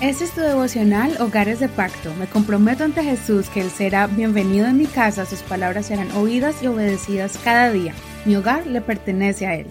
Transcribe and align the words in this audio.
Este 0.00 0.22
es 0.22 0.30
tu 0.30 0.42
devocional 0.42 1.20
Hogares 1.20 1.58
de 1.58 1.68
Pacto. 1.68 2.14
Me 2.14 2.28
comprometo 2.28 2.84
ante 2.84 3.02
Jesús 3.02 3.48
que 3.48 3.62
Él 3.62 3.68
será 3.68 4.06
bienvenido 4.06 4.68
en 4.68 4.78
mi 4.78 4.86
casa, 4.86 5.26
sus 5.26 5.40
palabras 5.42 5.86
serán 5.86 6.12
oídas 6.12 6.62
y 6.62 6.68
obedecidas 6.68 7.36
cada 7.42 7.72
día. 7.72 7.96
Mi 8.24 8.36
hogar 8.36 8.64
le 8.68 8.80
pertenece 8.80 9.48
a 9.48 9.56
Él. 9.56 9.66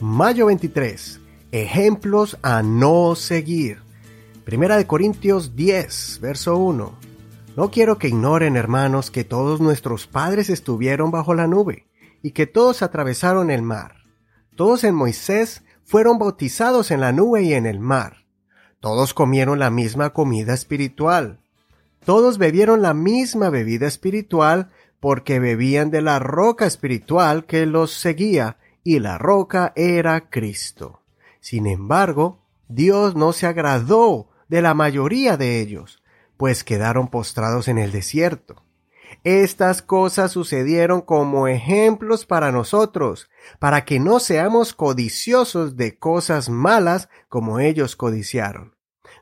Mayo 0.00 0.46
23. 0.46 1.18
Ejemplos 1.50 2.36
a 2.42 2.62
no 2.62 3.14
seguir. 3.14 3.78
Primera 4.44 4.76
de 4.76 4.86
Corintios 4.86 5.56
10, 5.56 6.18
verso 6.20 6.58
1. 6.58 6.98
No 7.56 7.70
quiero 7.70 7.96
que 7.96 8.08
ignoren, 8.08 8.56
hermanos, 8.56 9.10
que 9.10 9.24
todos 9.24 9.62
nuestros 9.62 10.06
padres 10.06 10.50
estuvieron 10.50 11.10
bajo 11.10 11.32
la 11.32 11.46
nube 11.46 11.86
y 12.20 12.32
que 12.32 12.46
todos 12.46 12.82
atravesaron 12.82 13.50
el 13.50 13.62
mar. 13.62 13.94
Todos 14.56 14.84
en 14.84 14.94
Moisés 14.94 15.62
fueron 15.84 16.18
bautizados 16.18 16.90
en 16.90 17.00
la 17.00 17.12
nube 17.12 17.44
y 17.44 17.54
en 17.54 17.64
el 17.64 17.80
mar 17.80 18.23
todos 18.84 19.14
comieron 19.14 19.58
la 19.58 19.70
misma 19.70 20.10
comida 20.10 20.52
espiritual. 20.52 21.38
Todos 22.04 22.36
bebieron 22.36 22.82
la 22.82 22.92
misma 22.92 23.48
bebida 23.48 23.86
espiritual 23.86 24.72
porque 25.00 25.38
bebían 25.38 25.90
de 25.90 26.02
la 26.02 26.18
roca 26.18 26.66
espiritual 26.66 27.46
que 27.46 27.64
los 27.64 27.92
seguía, 27.92 28.58
y 28.82 28.98
la 28.98 29.16
roca 29.16 29.72
era 29.74 30.28
Cristo. 30.28 31.00
Sin 31.40 31.66
embargo, 31.66 32.42
Dios 32.68 33.16
no 33.16 33.32
se 33.32 33.46
agradó 33.46 34.28
de 34.48 34.60
la 34.60 34.74
mayoría 34.74 35.38
de 35.38 35.62
ellos, 35.62 36.02
pues 36.36 36.62
quedaron 36.62 37.08
postrados 37.08 37.68
en 37.68 37.78
el 37.78 37.90
desierto. 37.90 38.64
Estas 39.22 39.80
cosas 39.80 40.32
sucedieron 40.32 41.00
como 41.00 41.48
ejemplos 41.48 42.26
para 42.26 42.52
nosotros, 42.52 43.30
para 43.58 43.86
que 43.86 43.98
no 43.98 44.20
seamos 44.20 44.74
codiciosos 44.74 45.78
de 45.78 45.98
cosas 45.98 46.50
malas 46.50 47.08
como 47.30 47.60
ellos 47.60 47.96
codiciaron. 47.96 48.73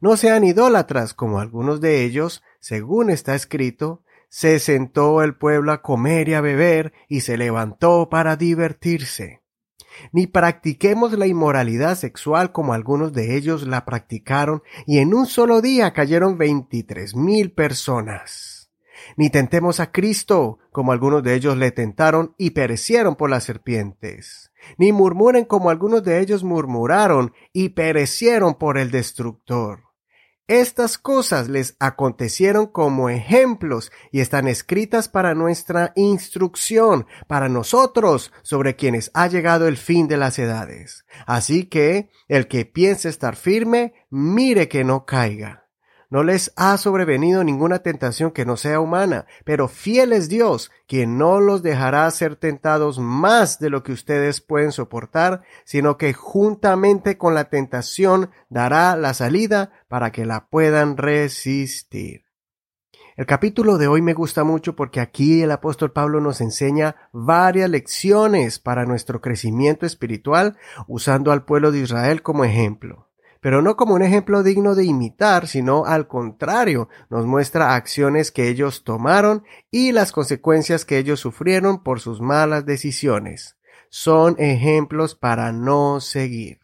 No 0.00 0.16
sean 0.16 0.44
idólatras 0.44 1.12
como 1.12 1.40
algunos 1.40 1.80
de 1.80 2.04
ellos, 2.04 2.42
según 2.58 3.10
está 3.10 3.34
escrito, 3.34 4.02
se 4.30 4.58
sentó 4.60 5.22
el 5.22 5.36
pueblo 5.36 5.72
a 5.72 5.82
comer 5.82 6.28
y 6.28 6.34
a 6.34 6.40
beber 6.40 6.92
y 7.08 7.20
se 7.20 7.36
levantó 7.36 8.08
para 8.08 8.36
divertirse. 8.36 9.42
Ni 10.12 10.26
practiquemos 10.26 11.12
la 11.18 11.26
inmoralidad 11.26 11.96
sexual 11.96 12.52
como 12.52 12.72
algunos 12.72 13.12
de 13.12 13.36
ellos 13.36 13.66
la 13.66 13.84
practicaron 13.84 14.62
y 14.86 14.98
en 14.98 15.12
un 15.12 15.26
solo 15.26 15.60
día 15.60 15.92
cayeron 15.92 16.38
veintitrés 16.38 17.14
mil 17.14 17.52
personas. 17.52 18.70
Ni 19.16 19.30
tentemos 19.30 19.80
a 19.80 19.92
Cristo 19.92 20.58
como 20.72 20.92
algunos 20.92 21.22
de 21.22 21.34
ellos 21.34 21.56
le 21.56 21.72
tentaron 21.72 22.34
y 22.38 22.50
perecieron 22.50 23.16
por 23.16 23.28
las 23.28 23.44
serpientes. 23.44 24.52
Ni 24.78 24.92
murmuren 24.92 25.44
como 25.44 25.70
algunos 25.70 26.04
de 26.04 26.20
ellos 26.20 26.44
murmuraron 26.44 27.34
y 27.52 27.70
perecieron 27.70 28.54
por 28.54 28.78
el 28.78 28.90
destructor. 28.90 29.89
Estas 30.48 30.98
cosas 30.98 31.48
les 31.48 31.76
acontecieron 31.78 32.66
como 32.66 33.08
ejemplos 33.08 33.92
y 34.10 34.20
están 34.20 34.48
escritas 34.48 35.08
para 35.08 35.34
nuestra 35.34 35.92
instrucción, 35.94 37.06
para 37.28 37.48
nosotros, 37.48 38.32
sobre 38.42 38.74
quienes 38.74 39.10
ha 39.14 39.28
llegado 39.28 39.68
el 39.68 39.76
fin 39.76 40.08
de 40.08 40.16
las 40.16 40.38
edades. 40.38 41.04
Así 41.26 41.66
que, 41.66 42.10
el 42.28 42.48
que 42.48 42.64
piense 42.64 43.08
estar 43.08 43.36
firme, 43.36 43.94
mire 44.10 44.68
que 44.68 44.82
no 44.82 45.06
caiga. 45.06 45.59
No 46.10 46.24
les 46.24 46.52
ha 46.56 46.76
sobrevenido 46.76 47.44
ninguna 47.44 47.78
tentación 47.78 48.32
que 48.32 48.44
no 48.44 48.56
sea 48.56 48.80
humana, 48.80 49.26
pero 49.44 49.68
fiel 49.68 50.12
es 50.12 50.28
Dios, 50.28 50.72
quien 50.88 51.18
no 51.18 51.38
los 51.38 51.62
dejará 51.62 52.10
ser 52.10 52.34
tentados 52.34 52.98
más 52.98 53.60
de 53.60 53.70
lo 53.70 53.84
que 53.84 53.92
ustedes 53.92 54.40
pueden 54.40 54.72
soportar, 54.72 55.42
sino 55.64 55.96
que 55.98 56.12
juntamente 56.12 57.16
con 57.16 57.34
la 57.34 57.44
tentación 57.44 58.30
dará 58.48 58.96
la 58.96 59.14
salida 59.14 59.70
para 59.86 60.10
que 60.10 60.26
la 60.26 60.48
puedan 60.48 60.96
resistir. 60.96 62.24
El 63.16 63.26
capítulo 63.26 63.78
de 63.78 63.86
hoy 63.86 64.02
me 64.02 64.14
gusta 64.14 64.42
mucho 64.42 64.74
porque 64.74 64.98
aquí 64.98 65.42
el 65.42 65.52
apóstol 65.52 65.92
Pablo 65.92 66.20
nos 66.20 66.40
enseña 66.40 66.96
varias 67.12 67.70
lecciones 67.70 68.58
para 68.58 68.84
nuestro 68.84 69.20
crecimiento 69.20 69.86
espiritual 69.86 70.56
usando 70.88 71.30
al 71.30 71.44
pueblo 71.44 71.70
de 71.70 71.80
Israel 71.80 72.22
como 72.22 72.44
ejemplo 72.44 73.09
pero 73.40 73.62
no 73.62 73.76
como 73.76 73.94
un 73.94 74.02
ejemplo 74.02 74.42
digno 74.42 74.74
de 74.74 74.84
imitar, 74.84 75.48
sino 75.48 75.86
al 75.86 76.06
contrario, 76.06 76.88
nos 77.08 77.26
muestra 77.26 77.74
acciones 77.74 78.30
que 78.30 78.48
ellos 78.48 78.84
tomaron 78.84 79.44
y 79.70 79.92
las 79.92 80.12
consecuencias 80.12 80.84
que 80.84 80.98
ellos 80.98 81.20
sufrieron 81.20 81.82
por 81.82 82.00
sus 82.00 82.20
malas 82.20 82.66
decisiones. 82.66 83.56
Son 83.88 84.36
ejemplos 84.38 85.14
para 85.14 85.52
no 85.52 86.00
seguir. 86.00 86.60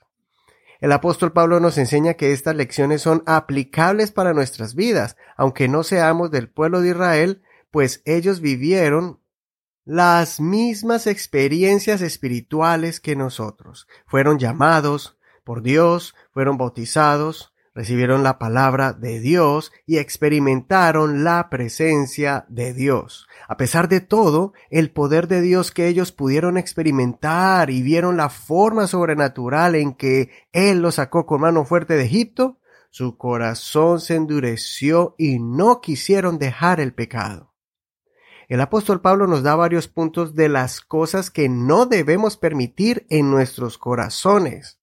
El 0.80 0.92
apóstol 0.92 1.32
Pablo 1.32 1.58
nos 1.58 1.78
enseña 1.78 2.14
que 2.14 2.32
estas 2.32 2.54
lecciones 2.54 3.00
son 3.00 3.22
aplicables 3.26 4.12
para 4.12 4.34
nuestras 4.34 4.74
vidas, 4.74 5.16
aunque 5.36 5.68
no 5.68 5.82
seamos 5.82 6.30
del 6.30 6.50
pueblo 6.50 6.82
de 6.82 6.90
Israel, 6.90 7.42
pues 7.70 8.02
ellos 8.04 8.40
vivieron 8.40 9.20
las 9.86 10.40
mismas 10.40 11.06
experiencias 11.06 12.02
espirituales 12.02 13.00
que 13.00 13.16
nosotros. 13.16 13.86
Fueron 14.06 14.38
llamados, 14.38 15.15
por 15.46 15.62
Dios, 15.62 16.16
fueron 16.32 16.58
bautizados, 16.58 17.54
recibieron 17.72 18.24
la 18.24 18.36
palabra 18.40 18.92
de 18.92 19.20
Dios 19.20 19.70
y 19.86 19.98
experimentaron 19.98 21.22
la 21.22 21.48
presencia 21.50 22.46
de 22.48 22.74
Dios. 22.74 23.28
A 23.46 23.56
pesar 23.56 23.88
de 23.88 24.00
todo, 24.00 24.54
el 24.70 24.90
poder 24.90 25.28
de 25.28 25.42
Dios 25.42 25.70
que 25.70 25.86
ellos 25.86 26.10
pudieron 26.10 26.58
experimentar 26.58 27.70
y 27.70 27.82
vieron 27.82 28.16
la 28.16 28.28
forma 28.28 28.88
sobrenatural 28.88 29.76
en 29.76 29.94
que 29.94 30.30
Él 30.52 30.80
los 30.82 30.96
sacó 30.96 31.26
con 31.26 31.42
mano 31.42 31.64
fuerte 31.64 31.94
de 31.94 32.06
Egipto, 32.06 32.58
su 32.90 33.16
corazón 33.16 34.00
se 34.00 34.16
endureció 34.16 35.14
y 35.16 35.38
no 35.38 35.80
quisieron 35.80 36.38
dejar 36.38 36.80
el 36.80 36.92
pecado. 36.92 37.54
El 38.48 38.60
apóstol 38.60 39.00
Pablo 39.00 39.28
nos 39.28 39.44
da 39.44 39.54
varios 39.54 39.86
puntos 39.86 40.34
de 40.34 40.48
las 40.48 40.80
cosas 40.80 41.30
que 41.30 41.48
no 41.48 41.86
debemos 41.86 42.36
permitir 42.36 43.06
en 43.10 43.30
nuestros 43.30 43.78
corazones. 43.78 44.80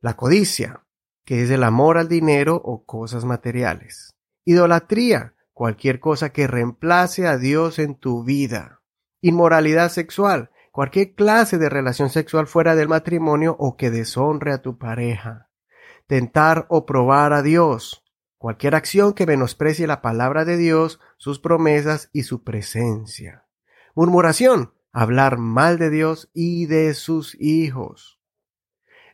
La 0.00 0.14
codicia, 0.14 0.84
que 1.24 1.42
es 1.42 1.50
el 1.50 1.64
amor 1.64 1.98
al 1.98 2.08
dinero 2.08 2.60
o 2.64 2.84
cosas 2.84 3.24
materiales. 3.24 4.14
Idolatría, 4.44 5.34
cualquier 5.52 6.00
cosa 6.00 6.30
que 6.30 6.46
reemplace 6.46 7.26
a 7.26 7.38
Dios 7.38 7.78
en 7.78 7.94
tu 7.94 8.22
vida. 8.22 8.82
Inmoralidad 9.22 9.90
sexual, 9.90 10.50
cualquier 10.70 11.14
clase 11.14 11.56
de 11.56 11.70
relación 11.70 12.10
sexual 12.10 12.46
fuera 12.46 12.76
del 12.76 12.88
matrimonio 12.88 13.56
o 13.58 13.76
que 13.76 13.90
deshonre 13.90 14.52
a 14.52 14.60
tu 14.60 14.76
pareja. 14.76 15.50
Tentar 16.06 16.66
o 16.68 16.84
probar 16.84 17.32
a 17.32 17.42
Dios, 17.42 18.04
cualquier 18.36 18.74
acción 18.74 19.14
que 19.14 19.26
menosprecie 19.26 19.86
la 19.86 20.02
palabra 20.02 20.44
de 20.44 20.58
Dios, 20.58 21.00
sus 21.16 21.40
promesas 21.40 22.10
y 22.12 22.24
su 22.24 22.44
presencia. 22.44 23.46
Murmuración, 23.94 24.74
hablar 24.92 25.38
mal 25.38 25.78
de 25.78 25.88
Dios 25.88 26.30
y 26.34 26.66
de 26.66 26.92
sus 26.92 27.34
hijos. 27.40 28.20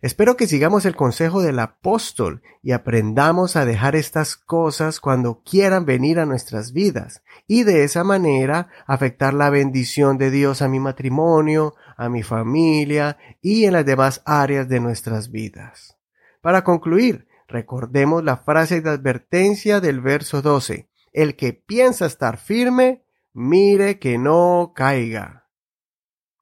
Espero 0.03 0.37
que 0.37 0.49
sigamos 0.49 0.85
el 0.85 0.97
consejo 0.97 1.43
del 1.43 1.61
apóstol 1.61 2.43
y 2.61 2.73
aprendamos 2.73 3.55
a 3.55 3.65
dejar 3.65 3.95
estas 3.95 4.37
cosas 4.37 4.99
cuando 4.99 5.45
quieran 5.45 5.87
venir 5.87 6.19
a 6.19 6.27
nuestras 6.27 6.73
vidas 6.73 7.23
y 7.47 7.63
de 7.63 7.85
esa 7.85 8.03
manera 8.03 8.67
afectar 8.89 9.33
la 9.33 9.49
bendición 9.49 10.19
de 10.19 10.33
Dios 10.33 10.61
a 10.61 10.67
mi 10.67 10.81
matrimonio, 10.81 11.77
a 11.97 12.09
mi 12.09 12.25
familia 12.25 13.17
y 13.41 13.65
en 13.65 13.75
las 13.75 13.87
demás 13.87 14.23
áreas 14.25 14.69
de 14.69 14.81
nuestras 14.81 15.31
vidas. 15.31 15.97
Para 16.41 16.65
concluir, 16.65 17.29
recordemos 17.47 18.25
la 18.25 18.39
frase 18.39 18.81
de 18.81 18.91
advertencia 18.91 19.81
del 19.81 20.01
verso 20.01 20.43
12. 20.43 20.89
El 21.13 21.37
que 21.37 21.53
piensa 21.53 22.07
estar 22.07 22.39
firme, 22.39 23.05
mire 23.33 24.01
que 24.01 24.19
no 24.19 24.73
caiga. 24.75 25.47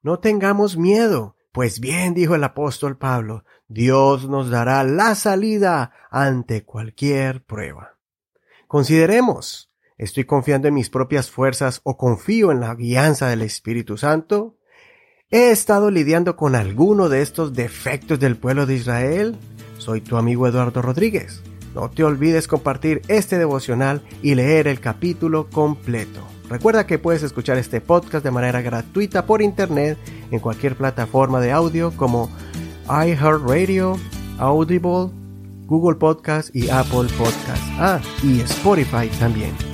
No 0.01 0.19
tengamos 0.19 0.79
miedo 0.79 1.37
pues 1.53 1.81
bien, 1.81 2.15
dijo 2.15 2.35
el 2.35 2.45
apóstol 2.45 2.97
Pablo, 2.97 3.45
Dios 3.67 4.29
nos 4.29 4.51
dará 4.51 4.85
la 4.85 5.15
salida 5.15 5.93
ante 6.11 6.65
cualquier 6.65 7.45
prueba. 7.45 7.99
Consideremos, 8.69 9.73
¿estoy 9.99 10.25
confiando 10.25 10.69
en 10.69 10.75
mis 10.75 10.91
propias 10.91 11.31
fuerzas 11.31 11.81
o 11.83 11.97
confío 11.97 12.53
en 12.53 12.61
la 12.61 12.75
guianza 12.75 13.29
del 13.29 13.43
Espíritu 13.43 13.97
Santo? 13.97 14.59
¿He 15.29 15.51
estado 15.51 15.91
lidiando 15.91 16.37
con 16.37 16.55
alguno 16.55 17.09
de 17.09 17.23
estos 17.23 17.53
defectos 17.53 18.21
del 18.21 18.37
pueblo 18.37 18.67
de 18.67 18.75
Israel? 18.77 19.37
Soy 19.79 20.01
tu 20.01 20.17
amigo 20.17 20.47
Eduardo 20.47 20.83
Rodríguez. 20.83 21.43
No 21.75 21.91
te 21.91 22.05
olvides 22.05 22.49
compartir 22.49 23.03
este 23.09 23.39
devocional 23.39 24.03
y 24.23 24.35
leer 24.35 24.67
el 24.69 24.81
capítulo 24.81 25.49
completo. 25.49 26.21
Recuerda 26.51 26.85
que 26.85 26.99
puedes 26.99 27.23
escuchar 27.23 27.59
este 27.59 27.81
podcast 27.81 28.25
de 28.25 28.33
manera 28.33 28.61
gratuita 28.61 29.25
por 29.25 29.41
internet 29.41 29.97
en 30.33 30.41
cualquier 30.41 30.75
plataforma 30.75 31.41
de 31.41 31.53
audio 31.53 31.93
como 31.97 32.29
iHeartRadio, 32.89 33.97
Audible, 34.37 35.11
Google 35.67 35.97
Podcast 35.97 36.55
y 36.55 36.69
Apple 36.69 37.09
Podcast. 37.17 37.63
Ah, 37.79 38.01
y 38.25 38.41
Spotify 38.41 39.09
también. 39.21 39.70